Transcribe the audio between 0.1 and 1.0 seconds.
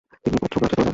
তিনি পেত্রোগ্রাদে চলে যান।